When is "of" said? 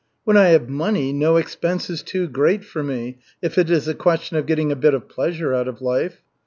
4.35-4.47, 4.95-5.07, 5.67-5.79